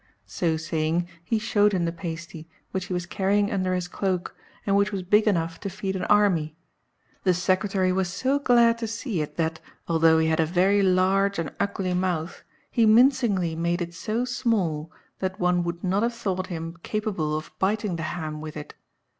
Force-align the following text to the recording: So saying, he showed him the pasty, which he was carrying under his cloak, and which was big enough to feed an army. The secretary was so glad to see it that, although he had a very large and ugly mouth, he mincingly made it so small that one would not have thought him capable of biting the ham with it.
So 0.25 0.57
saying, 0.57 1.07
he 1.23 1.37
showed 1.37 1.73
him 1.73 1.85
the 1.85 1.91
pasty, 1.91 2.49
which 2.71 2.85
he 2.85 2.93
was 2.93 3.05
carrying 3.05 3.51
under 3.51 3.75
his 3.75 3.87
cloak, 3.87 4.35
and 4.65 4.75
which 4.75 4.91
was 4.91 5.03
big 5.03 5.27
enough 5.27 5.59
to 5.59 5.69
feed 5.69 5.95
an 5.95 6.05
army. 6.05 6.55
The 7.23 7.35
secretary 7.35 7.91
was 7.91 8.07
so 8.11 8.39
glad 8.39 8.79
to 8.79 8.87
see 8.87 9.21
it 9.21 9.37
that, 9.37 9.59
although 9.87 10.17
he 10.17 10.25
had 10.25 10.39
a 10.39 10.45
very 10.47 10.81
large 10.81 11.37
and 11.37 11.53
ugly 11.59 11.93
mouth, 11.93 12.41
he 12.71 12.87
mincingly 12.87 13.55
made 13.55 13.79
it 13.79 13.93
so 13.93 14.25
small 14.25 14.91
that 15.19 15.39
one 15.39 15.63
would 15.63 15.83
not 15.83 16.01
have 16.01 16.15
thought 16.15 16.47
him 16.47 16.77
capable 16.81 17.37
of 17.37 17.51
biting 17.59 17.97
the 17.97 18.01
ham 18.17 18.41
with 18.41 18.57
it. 18.57 18.73